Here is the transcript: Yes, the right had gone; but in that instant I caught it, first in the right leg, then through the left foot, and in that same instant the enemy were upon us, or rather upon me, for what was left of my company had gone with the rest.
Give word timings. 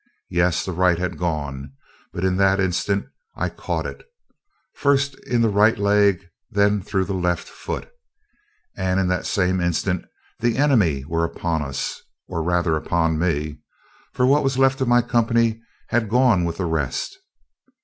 Yes, 0.31 0.65
the 0.65 0.71
right 0.71 0.97
had 0.97 1.19
gone; 1.19 1.73
but 2.11 2.25
in 2.25 2.35
that 2.37 2.59
instant 2.59 3.05
I 3.35 3.49
caught 3.49 3.85
it, 3.85 4.03
first 4.73 5.13
in 5.27 5.43
the 5.43 5.49
right 5.49 5.77
leg, 5.77 6.25
then 6.49 6.81
through 6.81 7.05
the 7.05 7.13
left 7.13 7.47
foot, 7.47 7.87
and 8.75 8.99
in 8.99 9.07
that 9.09 9.27
same 9.27 9.61
instant 9.61 10.05
the 10.39 10.57
enemy 10.57 11.05
were 11.07 11.23
upon 11.23 11.61
us, 11.61 12.01
or 12.27 12.41
rather 12.41 12.75
upon 12.75 13.19
me, 13.19 13.59
for 14.11 14.25
what 14.25 14.43
was 14.43 14.57
left 14.57 14.81
of 14.81 14.87
my 14.87 15.03
company 15.03 15.61
had 15.89 16.09
gone 16.09 16.45
with 16.45 16.57
the 16.57 16.65
rest. 16.65 17.19